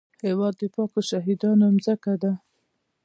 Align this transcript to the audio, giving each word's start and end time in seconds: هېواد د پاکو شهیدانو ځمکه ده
هېواد 0.25 0.53
د 0.61 0.63
پاکو 0.75 0.99
شهیدانو 1.09 1.67
ځمکه 1.85 2.13
ده 2.21 2.31